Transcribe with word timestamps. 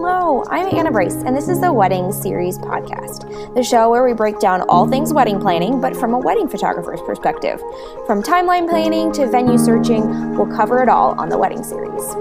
Hello, 0.00 0.44
I'm 0.48 0.72
Anna 0.72 0.92
Brace, 0.92 1.24
and 1.26 1.36
this 1.36 1.48
is 1.48 1.60
the 1.60 1.72
Wedding 1.72 2.12
Series 2.12 2.56
podcast, 2.56 3.52
the 3.56 3.64
show 3.64 3.90
where 3.90 4.04
we 4.04 4.12
break 4.12 4.38
down 4.38 4.62
all 4.68 4.86
things 4.86 5.12
wedding 5.12 5.40
planning, 5.40 5.80
but 5.80 5.96
from 5.96 6.14
a 6.14 6.18
wedding 6.18 6.48
photographer's 6.48 7.00
perspective. 7.00 7.60
From 8.06 8.22
timeline 8.22 8.68
planning 8.68 9.10
to 9.14 9.26
venue 9.26 9.58
searching, 9.58 10.36
we'll 10.36 10.46
cover 10.56 10.84
it 10.84 10.88
all 10.88 11.18
on 11.20 11.28
the 11.28 11.36
Wedding 11.36 11.64
Series. 11.64 12.14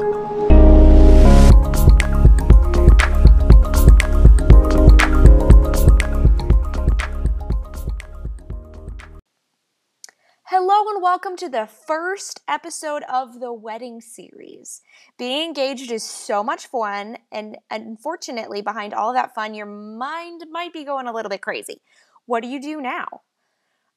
And 10.89 11.03
welcome 11.03 11.35
to 11.37 11.49
the 11.49 11.67
first 11.67 12.41
episode 12.47 13.03
of 13.11 13.41
the 13.41 13.51
wedding 13.51 13.99
series. 13.99 14.81
Being 15.17 15.45
engaged 15.45 15.91
is 15.91 16.01
so 16.01 16.41
much 16.41 16.67
fun, 16.67 17.17
and 17.29 17.57
unfortunately, 17.69 18.61
behind 18.61 18.93
all 18.93 19.11
that 19.11 19.35
fun, 19.35 19.53
your 19.53 19.65
mind 19.65 20.45
might 20.49 20.71
be 20.71 20.85
going 20.85 21.05
a 21.05 21.11
little 21.11 21.29
bit 21.29 21.41
crazy. 21.41 21.81
What 22.25 22.41
do 22.41 22.47
you 22.47 22.61
do 22.61 22.79
now? 22.79 23.23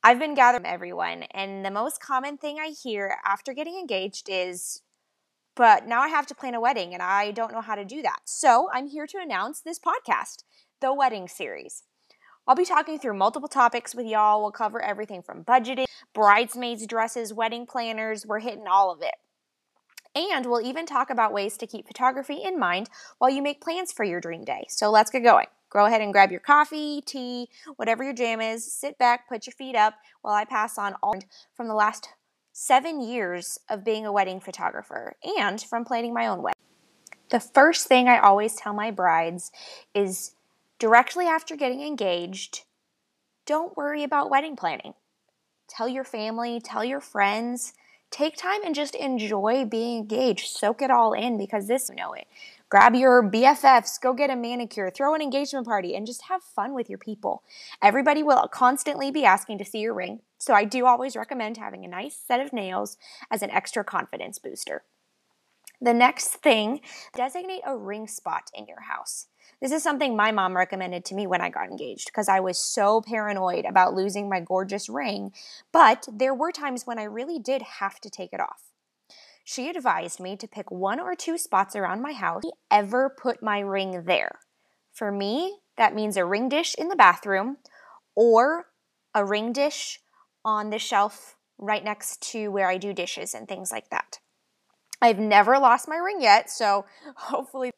I've 0.02 0.18
been 0.18 0.34
gathering 0.34 0.66
everyone, 0.66 1.22
and 1.30 1.64
the 1.64 1.70
most 1.70 2.02
common 2.02 2.36
thing 2.36 2.58
I 2.58 2.70
hear 2.70 3.16
after 3.24 3.52
getting 3.54 3.78
engaged 3.78 4.28
is, 4.28 4.82
but 5.54 5.86
now 5.86 6.00
I 6.00 6.08
have 6.08 6.26
to 6.26 6.34
plan 6.34 6.56
a 6.56 6.60
wedding 6.60 6.92
and 6.92 7.02
I 7.02 7.30
don't 7.30 7.52
know 7.52 7.60
how 7.60 7.76
to 7.76 7.84
do 7.84 8.02
that. 8.02 8.22
So 8.24 8.68
I'm 8.72 8.88
here 8.88 9.06
to 9.06 9.18
announce 9.18 9.60
this 9.60 9.78
podcast, 9.78 10.42
the 10.80 10.92
wedding 10.92 11.28
series. 11.28 11.84
I'll 12.50 12.56
be 12.56 12.64
talking 12.64 12.98
through 12.98 13.14
multiple 13.14 13.48
topics 13.48 13.94
with 13.94 14.06
y'all. 14.06 14.42
We'll 14.42 14.50
cover 14.50 14.82
everything 14.82 15.22
from 15.22 15.44
budgeting, 15.44 15.84
bridesmaids' 16.12 16.84
dresses, 16.84 17.32
wedding 17.32 17.64
planners. 17.64 18.26
We're 18.26 18.40
hitting 18.40 18.66
all 18.68 18.90
of 18.90 19.02
it. 19.02 19.14
And 20.16 20.46
we'll 20.46 20.66
even 20.66 20.84
talk 20.84 21.10
about 21.10 21.32
ways 21.32 21.56
to 21.58 21.68
keep 21.68 21.86
photography 21.86 22.42
in 22.42 22.58
mind 22.58 22.90
while 23.18 23.30
you 23.30 23.40
make 23.40 23.60
plans 23.60 23.92
for 23.92 24.02
your 24.02 24.20
dream 24.20 24.42
day. 24.42 24.64
So 24.68 24.90
let's 24.90 25.12
get 25.12 25.22
going. 25.22 25.46
Go 25.70 25.86
ahead 25.86 26.00
and 26.00 26.12
grab 26.12 26.32
your 26.32 26.40
coffee, 26.40 27.00
tea, 27.06 27.46
whatever 27.76 28.02
your 28.02 28.14
jam 28.14 28.40
is. 28.40 28.64
Sit 28.64 28.98
back, 28.98 29.28
put 29.28 29.46
your 29.46 29.54
feet 29.54 29.76
up 29.76 29.94
while 30.22 30.34
I 30.34 30.44
pass 30.44 30.76
on 30.76 30.96
all 31.04 31.20
from 31.54 31.68
the 31.68 31.74
last 31.74 32.08
seven 32.52 33.00
years 33.00 33.60
of 33.68 33.84
being 33.84 34.04
a 34.04 34.12
wedding 34.12 34.40
photographer 34.40 35.14
and 35.38 35.60
from 35.60 35.84
planning 35.84 36.12
my 36.12 36.26
own 36.26 36.42
wedding. 36.42 36.58
The 37.30 37.38
first 37.38 37.86
thing 37.86 38.08
I 38.08 38.18
always 38.18 38.56
tell 38.56 38.74
my 38.74 38.90
brides 38.90 39.52
is 39.94 40.32
directly 40.80 41.26
after 41.26 41.54
getting 41.54 41.82
engaged, 41.82 42.62
don't 43.46 43.76
worry 43.76 44.02
about 44.02 44.30
wedding 44.30 44.56
planning. 44.56 44.94
Tell 45.68 45.88
your 45.88 46.04
family, 46.04 46.58
tell 46.58 46.84
your 46.84 47.00
friends, 47.00 47.74
take 48.10 48.36
time 48.36 48.64
and 48.64 48.74
just 48.74 48.96
enjoy 48.96 49.64
being 49.64 49.98
engaged. 49.98 50.48
Soak 50.48 50.82
it 50.82 50.90
all 50.90 51.12
in 51.12 51.38
because 51.38 51.68
this, 51.68 51.90
you 51.90 51.94
know 51.94 52.12
it. 52.14 52.26
Grab 52.70 52.94
your 52.94 53.22
BFFs, 53.22 54.00
go 54.00 54.14
get 54.14 54.30
a 54.30 54.36
manicure, 54.36 54.90
throw 54.90 55.14
an 55.14 55.20
engagement 55.20 55.66
party, 55.66 55.94
and 55.94 56.06
just 56.06 56.22
have 56.22 56.42
fun 56.42 56.72
with 56.72 56.88
your 56.88 56.98
people. 56.98 57.42
Everybody 57.82 58.22
will 58.22 58.48
constantly 58.48 59.10
be 59.10 59.24
asking 59.24 59.58
to 59.58 59.64
see 59.64 59.80
your 59.80 59.94
ring, 59.94 60.20
so 60.38 60.54
I 60.54 60.64
do 60.64 60.86
always 60.86 61.16
recommend 61.16 61.56
having 61.56 61.84
a 61.84 61.88
nice 61.88 62.16
set 62.16 62.40
of 62.40 62.52
nails 62.52 62.96
as 63.30 63.42
an 63.42 63.50
extra 63.50 63.84
confidence 63.84 64.38
booster. 64.38 64.84
The 65.80 65.94
next 65.94 66.28
thing, 66.28 66.80
designate 67.14 67.62
a 67.66 67.76
ring 67.76 68.06
spot 68.06 68.50
in 68.54 68.66
your 68.66 68.82
house. 68.82 69.26
This 69.60 69.72
is 69.72 69.82
something 69.82 70.16
my 70.16 70.32
mom 70.32 70.56
recommended 70.56 71.04
to 71.06 71.14
me 71.14 71.26
when 71.26 71.42
I 71.42 71.50
got 71.50 71.68
engaged 71.68 72.06
because 72.06 72.28
I 72.28 72.40
was 72.40 72.58
so 72.58 73.02
paranoid 73.02 73.66
about 73.66 73.94
losing 73.94 74.28
my 74.28 74.40
gorgeous 74.40 74.88
ring, 74.88 75.32
but 75.70 76.08
there 76.10 76.34
were 76.34 76.50
times 76.50 76.86
when 76.86 76.98
I 76.98 77.04
really 77.04 77.38
did 77.38 77.62
have 77.62 78.00
to 78.00 78.10
take 78.10 78.32
it 78.32 78.40
off. 78.40 78.72
She 79.44 79.68
advised 79.68 80.18
me 80.18 80.36
to 80.36 80.48
pick 80.48 80.70
one 80.70 80.98
or 80.98 81.14
two 81.14 81.36
spots 81.36 81.76
around 81.76 82.00
my 82.00 82.12
house, 82.12 82.42
ever 82.70 83.10
put 83.10 83.42
my 83.42 83.58
ring 83.58 84.04
there. 84.04 84.38
For 84.92 85.12
me, 85.12 85.58
that 85.76 85.94
means 85.94 86.16
a 86.16 86.24
ring 86.24 86.48
dish 86.48 86.74
in 86.78 86.88
the 86.88 86.96
bathroom 86.96 87.58
or 88.14 88.66
a 89.14 89.24
ring 89.24 89.52
dish 89.52 90.00
on 90.42 90.70
the 90.70 90.78
shelf 90.78 91.36
right 91.58 91.84
next 91.84 92.22
to 92.30 92.48
where 92.48 92.68
I 92.68 92.78
do 92.78 92.94
dishes 92.94 93.34
and 93.34 93.46
things 93.46 93.70
like 93.70 93.90
that. 93.90 94.20
I've 95.02 95.18
never 95.18 95.58
lost 95.58 95.88
my 95.88 95.96
ring 95.96 96.20
yet, 96.20 96.50
so 96.50 96.86
hopefully 97.16 97.72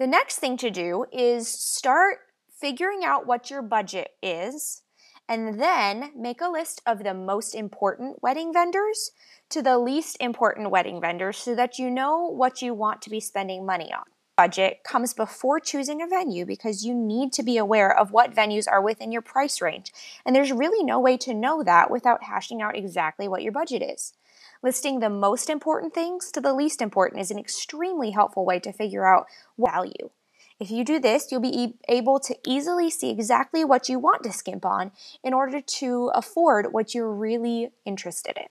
the 0.00 0.06
next 0.06 0.38
thing 0.38 0.56
to 0.56 0.70
do 0.70 1.04
is 1.12 1.46
start 1.46 2.20
figuring 2.58 3.04
out 3.04 3.26
what 3.26 3.50
your 3.50 3.60
budget 3.60 4.08
is 4.22 4.80
and 5.28 5.60
then 5.60 6.10
make 6.16 6.40
a 6.40 6.48
list 6.48 6.80
of 6.86 7.04
the 7.04 7.12
most 7.12 7.54
important 7.54 8.22
wedding 8.22 8.50
vendors 8.50 9.10
to 9.50 9.60
the 9.60 9.78
least 9.78 10.16
important 10.18 10.70
wedding 10.70 11.02
vendors 11.02 11.36
so 11.36 11.54
that 11.54 11.78
you 11.78 11.90
know 11.90 12.24
what 12.24 12.62
you 12.62 12.72
want 12.72 13.02
to 13.02 13.10
be 13.10 13.20
spending 13.20 13.66
money 13.66 13.92
on. 13.92 14.04
Budget 14.38 14.78
comes 14.84 15.12
before 15.12 15.60
choosing 15.60 16.00
a 16.00 16.06
venue 16.06 16.46
because 16.46 16.82
you 16.82 16.94
need 16.94 17.30
to 17.34 17.42
be 17.42 17.58
aware 17.58 17.94
of 17.94 18.10
what 18.10 18.34
venues 18.34 18.66
are 18.66 18.80
within 18.80 19.12
your 19.12 19.20
price 19.20 19.60
range. 19.60 19.92
And 20.24 20.34
there's 20.34 20.50
really 20.50 20.82
no 20.82 20.98
way 20.98 21.18
to 21.18 21.34
know 21.34 21.62
that 21.62 21.90
without 21.90 22.24
hashing 22.24 22.62
out 22.62 22.74
exactly 22.74 23.28
what 23.28 23.42
your 23.42 23.52
budget 23.52 23.82
is. 23.82 24.14
Listing 24.62 25.00
the 25.00 25.08
most 25.08 25.48
important 25.48 25.94
things 25.94 26.30
to 26.30 26.40
the 26.40 26.52
least 26.52 26.82
important 26.82 27.20
is 27.20 27.30
an 27.30 27.38
extremely 27.38 28.10
helpful 28.10 28.44
way 28.44 28.58
to 28.60 28.72
figure 28.72 29.06
out 29.06 29.26
value. 29.58 30.10
If 30.58 30.70
you 30.70 30.84
do 30.84 30.98
this, 30.98 31.32
you'll 31.32 31.40
be 31.40 31.76
able 31.88 32.20
to 32.20 32.36
easily 32.46 32.90
see 32.90 33.10
exactly 33.10 33.64
what 33.64 33.88
you 33.88 33.98
want 33.98 34.22
to 34.24 34.32
skimp 34.32 34.66
on 34.66 34.92
in 35.24 35.32
order 35.32 35.62
to 35.62 36.10
afford 36.14 36.72
what 36.72 36.94
you're 36.94 37.10
really 37.10 37.70
interested 37.86 38.36
in. 38.36 38.46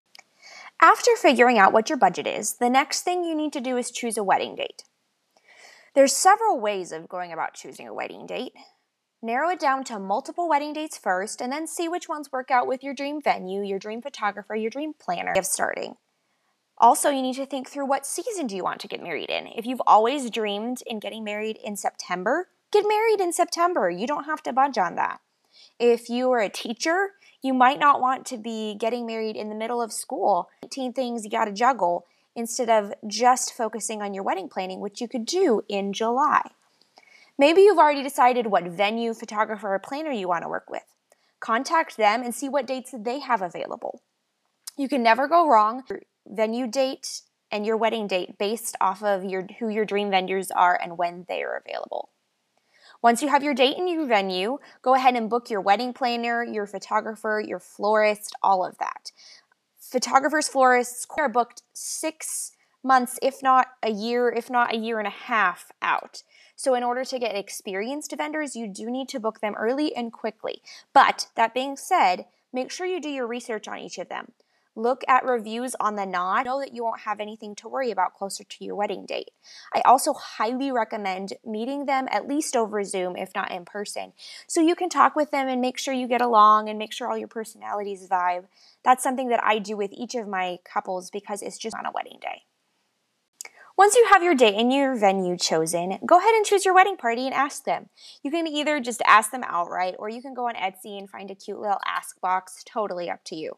After 0.81 1.11
figuring 1.15 1.59
out 1.59 1.73
what 1.73 1.89
your 1.89 1.99
budget 1.99 2.25
is, 2.25 2.53
the 2.53 2.69
next 2.69 3.01
thing 3.01 3.23
you 3.23 3.35
need 3.35 3.53
to 3.53 3.61
do 3.61 3.77
is 3.77 3.91
choose 3.91 4.17
a 4.17 4.23
wedding 4.23 4.55
date. 4.55 4.83
There's 5.93 6.15
several 6.15 6.59
ways 6.59 6.91
of 6.91 7.09
going 7.09 7.31
about 7.31 7.53
choosing 7.53 7.87
a 7.87 7.93
wedding 7.93 8.25
date. 8.25 8.53
Narrow 9.21 9.49
it 9.49 9.59
down 9.59 9.83
to 9.85 9.99
multiple 9.99 10.47
wedding 10.47 10.71
dates 10.71 10.97
first, 10.97 11.41
and 11.41 11.51
then 11.51 11.67
see 11.67 11.89
which 11.89 12.07
ones 12.07 12.31
work 12.31 12.49
out 12.49 12.67
with 12.67 12.83
your 12.83 12.93
dream 12.93 13.21
venue, 13.21 13.61
your 13.61 13.79
dream 13.79 14.01
photographer, 14.01 14.55
your 14.55 14.69
dream 14.69 14.93
planner 14.93 15.33
of 15.37 15.45
starting. 15.45 15.95
Also, 16.77 17.09
you 17.09 17.21
need 17.21 17.35
to 17.35 17.45
think 17.45 17.69
through 17.69 17.85
what 17.85 18.05
season 18.05 18.47
do 18.47 18.55
you 18.55 18.63
want 18.63 18.79
to 18.79 18.87
get 18.87 19.03
married 19.03 19.29
in. 19.29 19.47
If 19.47 19.65
you've 19.65 19.81
always 19.85 20.29
dreamed 20.29 20.81
in 20.87 20.99
getting 20.99 21.25
married 21.25 21.57
in 21.61 21.75
September, 21.75 22.47
get 22.71 22.85
married 22.87 23.19
in 23.19 23.33
September. 23.33 23.89
You 23.89 24.07
don't 24.07 24.23
have 24.23 24.41
to 24.43 24.53
budge 24.53 24.77
on 24.77 24.95
that. 24.95 25.19
If 25.77 26.07
you 26.07 26.31
are 26.31 26.39
a 26.39 26.47
teacher, 26.47 27.11
you 27.41 27.53
might 27.53 27.79
not 27.79 27.99
want 27.99 28.25
to 28.27 28.37
be 28.37 28.75
getting 28.75 29.05
married 29.05 29.35
in 29.35 29.49
the 29.49 29.55
middle 29.55 29.81
of 29.81 29.91
school. 29.91 30.47
18 30.63 30.93
things 30.93 31.25
you 31.25 31.29
got 31.29 31.45
to 31.45 31.51
juggle 31.51 32.05
instead 32.35 32.69
of 32.69 32.93
just 33.05 33.53
focusing 33.53 34.01
on 34.01 34.13
your 34.13 34.23
wedding 34.23 34.47
planning, 34.47 34.79
which 34.79 35.01
you 35.01 35.09
could 35.09 35.25
do 35.25 35.61
in 35.67 35.91
July. 35.91 36.51
Maybe 37.39 37.61
you've 37.61 37.79
already 37.79 38.03
decided 38.03 38.47
what 38.47 38.65
venue, 38.65 39.13
photographer, 39.13 39.73
or 39.73 39.79
planner 39.79 40.11
you 40.11 40.27
want 40.27 40.43
to 40.43 40.49
work 40.49 40.69
with. 40.69 40.83
Contact 41.39 41.95
them 41.95 42.21
and 42.21 42.35
see 42.35 42.49
what 42.49 42.67
dates 42.67 42.93
they 42.93 43.19
have 43.19 43.41
available. 43.41 44.01
You 44.77 44.89
can 44.89 45.01
never 45.01 45.25
go 45.29 45.47
wrong. 45.47 45.83
Venue 46.27 46.67
date 46.67 47.21
and 47.49 47.65
your 47.65 47.77
wedding 47.77 48.07
date 48.07 48.37
based 48.37 48.75
off 48.81 49.01
of 49.01 49.23
your 49.23 49.47
who 49.59 49.69
your 49.69 49.85
dream 49.85 50.09
vendors 50.09 50.51
are 50.51 50.77
and 50.83 50.97
when 50.97 51.25
they 51.29 51.41
are 51.41 51.63
available. 51.65 52.09
Once 53.01 53.21
you 53.21 53.29
have 53.29 53.41
your 53.41 53.53
date 53.53 53.77
and 53.77 53.89
your 53.89 54.05
venue, 54.05 54.57
go 54.81 54.93
ahead 54.93 55.15
and 55.15 55.29
book 55.29 55.49
your 55.49 55.61
wedding 55.61 55.93
planner, 55.93 56.43
your 56.43 56.67
photographer, 56.67 57.41
your 57.43 57.59
florist, 57.59 58.35
all 58.43 58.65
of 58.65 58.77
that. 58.79 59.13
Photographers, 59.79 60.49
florists 60.49 61.05
are 61.17 61.29
booked 61.29 61.63
six 61.71 62.51
months, 62.83 63.19
if 63.21 63.41
not 63.43 63.67
a 63.83 63.91
year, 63.91 64.29
if 64.29 64.49
not 64.49 64.73
a 64.73 64.77
year 64.77 64.99
and 64.99 65.07
a 65.07 65.11
half 65.11 65.71
out. 65.81 66.23
So, 66.55 66.75
in 66.75 66.83
order 66.83 67.05
to 67.05 67.19
get 67.19 67.35
experienced 67.35 68.13
vendors, 68.17 68.55
you 68.55 68.67
do 68.67 68.89
need 68.89 69.09
to 69.09 69.19
book 69.19 69.39
them 69.39 69.55
early 69.55 69.95
and 69.95 70.11
quickly. 70.11 70.61
But 70.93 71.27
that 71.35 71.53
being 71.53 71.77
said, 71.77 72.25
make 72.51 72.71
sure 72.71 72.85
you 72.85 73.01
do 73.01 73.09
your 73.09 73.27
research 73.27 73.67
on 73.67 73.79
each 73.79 73.97
of 73.97 74.09
them. 74.09 74.33
Look 74.75 75.03
at 75.09 75.25
reviews 75.25 75.75
on 75.79 75.95
the 75.95 76.05
Knot. 76.05 76.45
Know 76.45 76.61
that 76.61 76.73
you 76.73 76.83
won't 76.83 77.01
have 77.01 77.19
anything 77.19 77.53
to 77.55 77.67
worry 77.67 77.91
about 77.91 78.13
closer 78.13 78.43
to 78.45 78.63
your 78.63 78.75
wedding 78.75 79.05
date. 79.05 79.31
I 79.73 79.81
also 79.81 80.13
highly 80.13 80.71
recommend 80.71 81.33
meeting 81.45 81.85
them 81.85 82.07
at 82.11 82.27
least 82.27 82.55
over 82.55 82.83
Zoom, 82.83 83.17
if 83.17 83.35
not 83.35 83.51
in 83.51 83.65
person, 83.65 84.13
so 84.47 84.61
you 84.61 84.75
can 84.75 84.89
talk 84.89 85.15
with 85.15 85.31
them 85.31 85.49
and 85.49 85.59
make 85.59 85.77
sure 85.77 85.93
you 85.93 86.07
get 86.07 86.21
along 86.21 86.69
and 86.69 86.79
make 86.79 86.93
sure 86.93 87.09
all 87.09 87.17
your 87.17 87.27
personalities 87.27 88.07
vibe. 88.07 88.45
That's 88.83 89.03
something 89.03 89.27
that 89.29 89.43
I 89.43 89.59
do 89.59 89.75
with 89.75 89.91
each 89.91 90.15
of 90.15 90.27
my 90.27 90.59
couples 90.63 91.09
because 91.09 91.41
it's 91.41 91.57
just 91.57 91.75
on 91.75 91.85
a 91.85 91.91
wedding 91.91 92.19
day. 92.21 92.43
Once 93.79 93.95
you 93.95 94.05
have 94.09 94.21
your 94.21 94.35
date 94.35 94.55
and 94.55 94.73
your 94.73 94.93
venue 94.93 95.37
chosen, 95.37 95.97
go 96.05 96.17
ahead 96.17 96.33
and 96.33 96.45
choose 96.45 96.65
your 96.65 96.73
wedding 96.73 96.97
party 96.97 97.25
and 97.25 97.33
ask 97.33 97.63
them. 97.63 97.87
You 98.21 98.29
can 98.29 98.45
either 98.45 98.81
just 98.81 99.01
ask 99.05 99.31
them 99.31 99.45
outright 99.47 99.95
or 99.97 100.09
you 100.09 100.21
can 100.21 100.33
go 100.33 100.49
on 100.49 100.55
Etsy 100.55 100.99
and 100.99 101.09
find 101.09 101.31
a 101.31 101.35
cute 101.35 101.61
little 101.61 101.79
ask 101.85 102.19
box, 102.19 102.61
totally 102.65 103.09
up 103.09 103.23
to 103.23 103.37
you. 103.37 103.53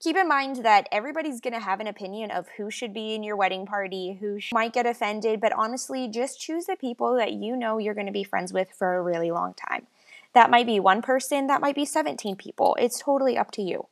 Keep 0.00 0.16
in 0.16 0.26
mind 0.26 0.64
that 0.64 0.88
everybody's 0.90 1.42
to 1.52 1.60
have 1.60 1.80
an 1.80 1.86
opinion 1.86 2.30
of 2.30 2.46
who 2.56 2.70
should 2.70 2.94
be 2.94 3.14
in 3.14 3.22
your 3.22 3.36
wedding 3.36 3.66
party, 3.66 4.16
who 4.18 4.38
might 4.54 4.72
get 4.72 4.86
offended, 4.86 5.38
but 5.38 5.52
honestly, 5.52 6.08
just 6.08 6.40
choose 6.40 6.64
the 6.64 6.74
people 6.74 7.14
that 7.16 7.34
you 7.34 7.54
know 7.54 7.76
you're 7.76 7.92
to 8.06 8.10
be 8.10 8.24
friends 8.24 8.54
with 8.54 8.70
for 8.70 8.96
a 8.96 9.02
really 9.02 9.30
long 9.30 9.52
time. 9.52 9.86
That 10.32 10.48
might 10.48 10.64
be 10.64 10.80
one 10.80 11.02
person, 11.02 11.46
that 11.48 11.60
might 11.60 11.74
be 11.74 11.84
17 11.84 12.36
people. 12.36 12.74
It's 12.80 12.98
totally 12.98 13.36
up 13.36 13.50
to 13.50 13.62
you. 13.62 13.88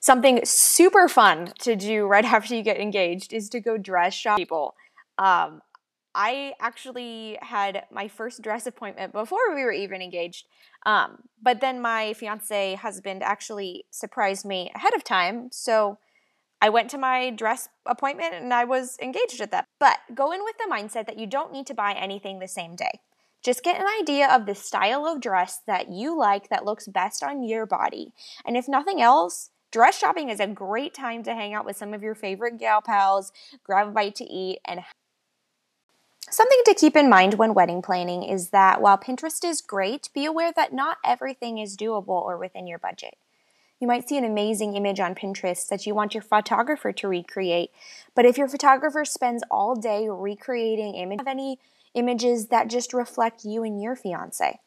Something 0.00 0.40
super 0.44 1.08
fun 1.08 1.52
to 1.60 1.76
do 1.76 2.06
right 2.06 2.24
after 2.36 2.54
you 2.54 2.62
get 2.62 2.78
engaged 2.78 3.32
is 3.32 3.48
to 3.50 3.60
go 3.60 3.76
dress 3.76 4.14
shop 4.14 4.38
people. 4.38 4.74
Um, 5.18 5.60
I 6.14 6.54
actually 6.60 7.38
had 7.42 7.84
my 7.92 8.08
first 8.08 8.40
dress 8.40 8.66
appointment 8.66 9.12
before 9.12 9.54
we 9.54 9.62
were 9.62 9.72
even 9.72 10.00
engaged. 10.00 10.46
Um, 10.86 11.18
but 11.42 11.60
then 11.60 11.82
my 11.82 12.14
fiance 12.14 12.74
husband 12.76 13.22
actually 13.22 13.84
surprised 13.90 14.46
me 14.46 14.70
ahead 14.74 14.94
of 14.94 15.04
time. 15.04 15.50
So 15.52 15.98
I 16.62 16.70
went 16.70 16.88
to 16.90 16.98
my 16.98 17.30
dress 17.30 17.68
appointment 17.84 18.32
and 18.34 18.54
I 18.54 18.64
was 18.64 18.96
engaged 19.02 19.42
at 19.42 19.50
that. 19.50 19.66
But 19.78 19.98
go 20.14 20.32
in 20.32 20.42
with 20.42 20.56
the 20.56 20.72
mindset 20.72 21.06
that 21.06 21.18
you 21.18 21.26
don't 21.26 21.52
need 21.52 21.66
to 21.66 21.74
buy 21.74 21.92
anything 21.92 22.38
the 22.38 22.48
same 22.48 22.76
day. 22.76 23.00
Just 23.44 23.62
get 23.62 23.78
an 23.78 23.86
idea 24.00 24.26
of 24.34 24.46
the 24.46 24.54
style 24.54 25.06
of 25.06 25.20
dress 25.20 25.60
that 25.66 25.90
you 25.90 26.18
like 26.18 26.48
that 26.48 26.64
looks 26.64 26.88
best 26.88 27.22
on 27.22 27.44
your 27.44 27.66
body. 27.66 28.14
And 28.46 28.56
if 28.56 28.68
nothing 28.68 29.02
else, 29.02 29.50
dress 29.70 29.98
shopping 29.98 30.30
is 30.30 30.40
a 30.40 30.46
great 30.46 30.94
time 30.94 31.22
to 31.24 31.34
hang 31.34 31.54
out 31.54 31.64
with 31.64 31.76
some 31.76 31.94
of 31.94 32.02
your 32.02 32.14
favorite 32.14 32.58
gal 32.58 32.80
pals, 32.80 33.32
grab 33.64 33.88
a 33.88 33.90
bite 33.90 34.14
to 34.16 34.24
eat, 34.24 34.60
and 34.64 34.80
Something 36.28 36.58
to 36.64 36.74
keep 36.74 36.96
in 36.96 37.08
mind 37.08 37.34
when 37.34 37.54
wedding 37.54 37.82
planning 37.82 38.24
is 38.24 38.50
that 38.50 38.80
while 38.80 38.98
Pinterest 38.98 39.44
is 39.44 39.60
great, 39.60 40.08
be 40.12 40.24
aware 40.24 40.52
that 40.56 40.72
not 40.72 40.98
everything 41.04 41.58
is 41.58 41.76
doable 41.76 42.08
or 42.08 42.36
within 42.36 42.66
your 42.66 42.80
budget. 42.80 43.14
You 43.78 43.86
might 43.86 44.08
see 44.08 44.18
an 44.18 44.24
amazing 44.24 44.74
image 44.74 44.98
on 44.98 45.14
Pinterest 45.14 45.68
that 45.68 45.86
you 45.86 45.94
want 45.94 46.14
your 46.14 46.22
photographer 46.22 46.92
to 46.92 47.08
recreate, 47.08 47.70
but 48.14 48.24
if 48.24 48.36
your 48.36 48.48
photographer 48.48 49.04
spends 49.04 49.44
all 49.52 49.76
day 49.76 50.08
recreating 50.08 50.94
images 50.94 51.20
of 51.20 51.28
any 51.28 51.60
images 51.94 52.48
that 52.48 52.68
just 52.68 52.92
reflect 52.92 53.44
you 53.44 53.62
and 53.62 53.80
your 53.80 53.94
fiance. 53.94 54.58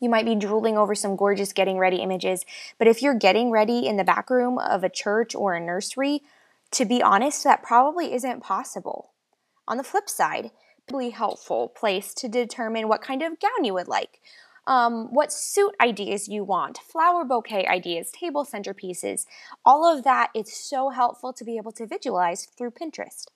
You 0.00 0.08
might 0.08 0.24
be 0.24 0.34
drooling 0.34 0.78
over 0.78 0.94
some 0.94 1.14
gorgeous 1.14 1.52
getting 1.52 1.78
ready 1.78 1.98
images, 1.98 2.44
but 2.78 2.88
if 2.88 3.02
you're 3.02 3.14
getting 3.14 3.50
ready 3.50 3.86
in 3.86 3.96
the 3.96 4.04
back 4.04 4.30
room 4.30 4.58
of 4.58 4.82
a 4.82 4.88
church 4.88 5.34
or 5.34 5.54
a 5.54 5.60
nursery, 5.60 6.22
to 6.72 6.84
be 6.84 7.02
honest, 7.02 7.44
that 7.44 7.62
probably 7.62 8.14
isn't 8.14 8.42
possible. 8.42 9.10
On 9.68 9.76
the 9.76 9.84
flip 9.84 10.08
side, 10.08 10.50
really 10.90 11.10
helpful 11.10 11.68
place 11.68 12.14
to 12.14 12.28
determine 12.28 12.88
what 12.88 13.02
kind 13.02 13.22
of 13.22 13.38
gown 13.38 13.64
you 13.64 13.74
would 13.74 13.88
like, 13.88 14.20
um, 14.66 15.08
what 15.12 15.32
suit 15.32 15.74
ideas 15.80 16.28
you 16.28 16.44
want, 16.44 16.78
flower 16.78 17.24
bouquet 17.24 17.66
ideas, 17.66 18.10
table 18.10 18.44
centerpieces. 18.44 19.26
All 19.64 19.84
of 19.84 20.04
that. 20.04 20.30
It's 20.34 20.56
so 20.56 20.90
helpful 20.90 21.32
to 21.32 21.44
be 21.44 21.56
able 21.56 21.72
to 21.72 21.86
visualize 21.86 22.46
through 22.56 22.72
Pinterest. 22.72 23.26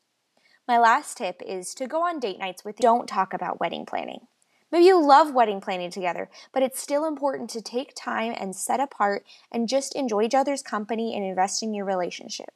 My 0.66 0.78
last 0.78 1.18
tip 1.18 1.42
is 1.46 1.74
to 1.74 1.86
go 1.86 2.04
on 2.04 2.20
date 2.20 2.38
nights 2.38 2.64
with 2.64 2.76
don't 2.76 3.08
talk 3.08 3.34
about 3.34 3.60
wedding 3.60 3.84
planning. 3.84 4.26
Maybe 4.74 4.86
you 4.86 5.00
love 5.00 5.32
wedding 5.32 5.60
planning 5.60 5.92
together, 5.92 6.28
but 6.52 6.64
it's 6.64 6.82
still 6.82 7.04
important 7.04 7.48
to 7.50 7.62
take 7.62 7.94
time 7.94 8.34
and 8.36 8.56
set 8.56 8.80
apart 8.80 9.24
and 9.52 9.68
just 9.68 9.94
enjoy 9.94 10.22
each 10.22 10.34
other's 10.34 10.62
company 10.62 11.14
and 11.14 11.24
invest 11.24 11.62
in 11.62 11.74
your 11.74 11.84
relationship. 11.84 12.48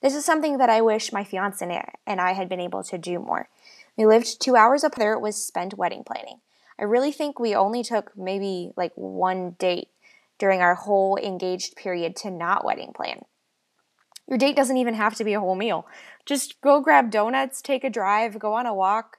This 0.00 0.16
is 0.16 0.24
something 0.24 0.58
that 0.58 0.70
I 0.70 0.80
wish 0.80 1.12
my 1.12 1.22
fiance 1.22 1.64
and 2.04 2.20
I 2.20 2.32
had 2.32 2.48
been 2.48 2.58
able 2.58 2.82
to 2.82 2.98
do 2.98 3.20
more. 3.20 3.48
We 3.96 4.06
lived 4.06 4.42
two 4.42 4.56
hours 4.56 4.82
apart, 4.82 5.18
it 5.18 5.20
was 5.20 5.36
spent 5.36 5.78
wedding 5.78 6.02
planning. 6.02 6.40
I 6.80 6.82
really 6.82 7.12
think 7.12 7.38
we 7.38 7.54
only 7.54 7.84
took 7.84 8.10
maybe 8.16 8.72
like 8.76 8.90
one 8.96 9.54
date 9.60 9.90
during 10.38 10.62
our 10.62 10.74
whole 10.74 11.16
engaged 11.16 11.76
period 11.76 12.16
to 12.16 12.30
not 12.32 12.64
wedding 12.64 12.92
plan. 12.92 13.24
Your 14.26 14.36
date 14.36 14.56
doesn't 14.56 14.78
even 14.78 14.94
have 14.94 15.14
to 15.14 15.22
be 15.22 15.34
a 15.34 15.38
whole 15.38 15.54
meal. 15.54 15.86
Just 16.26 16.60
go 16.60 16.80
grab 16.80 17.12
donuts, 17.12 17.62
take 17.62 17.84
a 17.84 17.88
drive, 17.88 18.40
go 18.40 18.52
on 18.54 18.66
a 18.66 18.74
walk. 18.74 19.18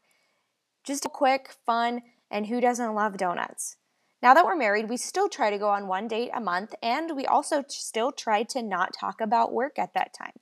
Just 0.84 1.06
a 1.06 1.10
quick, 1.10 1.56
fun, 1.66 2.02
and 2.34 2.48
who 2.48 2.60
doesn't 2.60 2.96
love 2.96 3.16
donuts? 3.16 3.78
Now 4.22 4.34
that 4.34 4.44
we're 4.46 4.56
married, 4.56 4.90
we 4.90 4.98
still 4.98 5.30
try 5.30 5.50
to 5.50 5.58
go 5.58 5.70
on 5.70 5.88
one 5.88 6.08
date 6.08 6.32
a 6.34 6.42
month, 6.42 6.74
and 6.82 7.16
we 7.16 7.26
also 7.26 7.64
still 7.68 8.12
try 8.12 8.44
to 8.44 8.64
not 8.64 8.94
talk 9.00 9.22
about 9.22 9.54
work 9.54 9.78
at 9.78 9.94
that 9.94 10.14
time. 10.18 10.34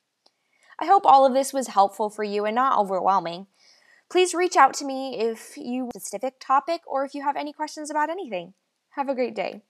I 0.80 0.86
hope 0.86 1.06
all 1.06 1.26
of 1.26 1.34
this 1.34 1.52
was 1.52 1.68
helpful 1.68 2.10
for 2.10 2.24
you 2.24 2.46
and 2.46 2.56
not 2.56 2.80
overwhelming. 2.80 3.48
Please 4.10 4.34
reach 4.34 4.56
out 4.56 4.74
to 4.76 4.86
me 4.86 5.20
if 5.20 5.58
you 5.58 5.86
have 5.86 5.92
a 5.96 6.00
specific 6.00 6.36
topic 6.40 6.82
or 6.88 7.04
if 7.06 7.14
you 7.14 7.24
have 7.24 7.36
any 7.36 7.54
questions 7.54 7.92
about 7.92 8.10
anything. 8.10 8.54
Have 8.92 9.10
a 9.10 9.16
great 9.16 9.36
day. 9.36 9.62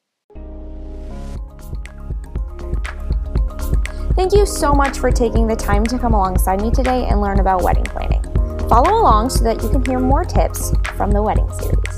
Thank 4.15 4.33
you 4.33 4.45
so 4.45 4.73
much 4.73 4.99
for 4.99 5.11
taking 5.11 5.47
the 5.47 5.55
time 5.55 5.85
to 5.85 5.97
come 5.97 6.13
alongside 6.13 6.61
me 6.61 6.69
today 6.69 7.05
and 7.05 7.21
learn 7.21 7.39
about 7.39 7.63
wedding 7.63 7.85
planning. 7.85 8.21
Follow 8.67 9.01
along 9.01 9.29
so 9.29 9.43
that 9.43 9.61
you 9.61 9.69
can 9.69 9.83
hear 9.85 9.99
more 9.99 10.23
tips 10.23 10.71
from 10.95 11.11
the 11.11 11.21
wedding 11.21 11.51
series. 11.53 11.90